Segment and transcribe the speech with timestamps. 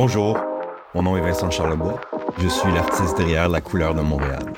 [0.00, 0.38] Bonjour,
[0.94, 2.00] mon nom est Vincent Charlebois.
[2.38, 4.52] Je suis l'artiste derrière La couleur de Montréal.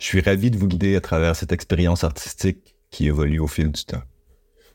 [0.00, 3.70] Je suis ravi de vous guider à travers cette expérience artistique qui évolue au fil
[3.70, 4.02] du temps.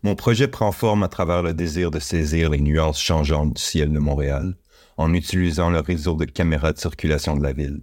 [0.03, 3.91] Mon projet prend forme à travers le désir de saisir les nuances changeantes du ciel
[3.91, 4.55] de Montréal
[4.95, 7.81] en utilisant le réseau de caméras de circulation de la ville.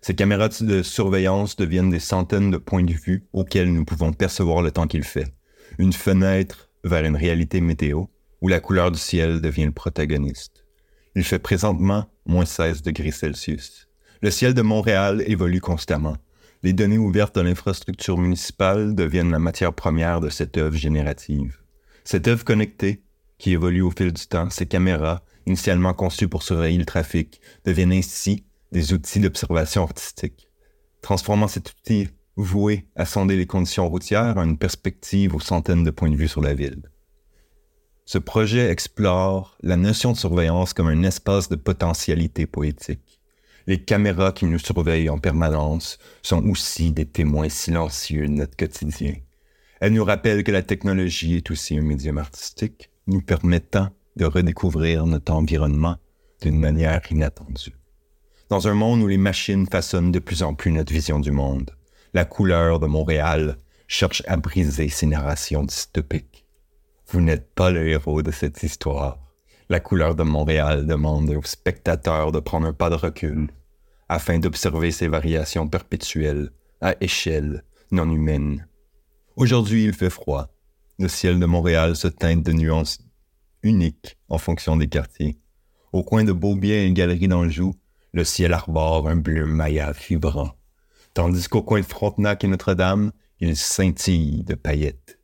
[0.00, 4.62] Ces caméras de surveillance deviennent des centaines de points de vue auxquels nous pouvons percevoir
[4.62, 5.30] le temps qu'il fait.
[5.76, 8.06] Une fenêtre vers une réalité météo
[8.42, 10.64] où la couleur du ciel devient le protagoniste.
[11.14, 13.88] Il fait présentement moins 16 degrés Celsius.
[14.20, 16.16] Le ciel de Montréal évolue constamment.
[16.64, 21.58] Les données ouvertes de l'infrastructure municipale deviennent la matière première de cette œuvre générative.
[22.04, 23.02] Cette œuvre connectée,
[23.38, 27.92] qui évolue au fil du temps, ces caméras, initialement conçues pour surveiller le trafic, deviennent
[27.92, 30.48] ainsi des outils d'observation artistique,
[31.00, 35.90] transformant cet outil voué à sonder les conditions routières en une perspective aux centaines de
[35.90, 36.91] points de vue sur la ville.
[38.04, 43.20] Ce projet explore la notion de surveillance comme un espace de potentialité poétique.
[43.66, 49.14] Les caméras qui nous surveillent en permanence sont aussi des témoins silencieux de notre quotidien.
[49.80, 55.06] Elles nous rappellent que la technologie est aussi un médium artistique, nous permettant de redécouvrir
[55.06, 55.96] notre environnement
[56.40, 57.74] d'une manière inattendue.
[58.48, 61.70] Dans un monde où les machines façonnent de plus en plus notre vision du monde,
[62.14, 66.31] la couleur de Montréal cherche à briser ces narrations dystopiques.
[67.12, 69.18] Vous n'êtes pas le héros de cette histoire.
[69.68, 73.50] La couleur de Montréal demande aux spectateurs de prendre un pas de recul
[74.08, 76.48] afin d'observer ces variations perpétuelles
[76.80, 78.66] à échelle non humaine.
[79.36, 80.54] Aujourd'hui, il fait froid.
[80.98, 82.98] Le ciel de Montréal se teinte de nuances
[83.62, 85.38] uniques en fonction des quartiers.
[85.92, 87.74] Au coin de Beaubien et Galerie d'Anjou,
[88.14, 90.52] le ciel arbore un bleu maya vibrant,
[91.12, 95.21] tandis qu'au coin de Frontenac et Notre-Dame, il scintille de paillettes.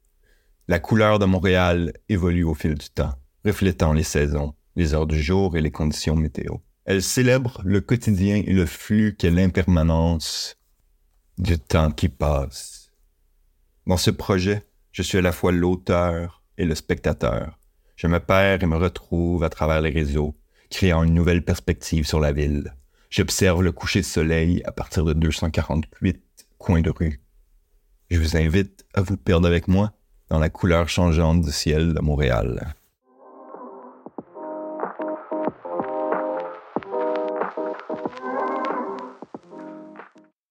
[0.70, 5.18] La couleur de Montréal évolue au fil du temps, reflétant les saisons, les heures du
[5.18, 6.56] jour et les conditions météo.
[6.84, 10.58] Elle célèbre le quotidien et le flux qu'est l'impermanence
[11.38, 12.92] du temps qui passe.
[13.86, 17.58] Dans ce projet, je suis à la fois l'auteur et le spectateur.
[17.96, 20.36] Je me perds et me retrouve à travers les réseaux,
[20.68, 22.74] créant une nouvelle perspective sur la ville.
[23.08, 26.22] J'observe le coucher de soleil à partir de 248
[26.58, 27.22] coins de rue.
[28.10, 29.94] Je vous invite à vous perdre avec moi
[30.30, 32.74] dans la couleur changeante du ciel de Montréal.